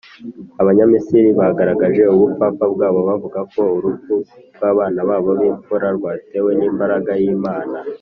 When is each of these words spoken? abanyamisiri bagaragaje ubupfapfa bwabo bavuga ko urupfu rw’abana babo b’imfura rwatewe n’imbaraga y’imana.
abanyamisiri 0.61 1.27
bagaragaje 1.39 2.03
ubupfapfa 2.15 2.65
bwabo 2.73 2.99
bavuga 3.09 3.39
ko 3.51 3.61
urupfu 3.77 4.13
rw’abana 4.55 4.99
babo 5.09 5.31
b’imfura 5.39 5.87
rwatewe 5.97 6.51
n’imbaraga 6.59 7.11
y’imana. 7.21 7.75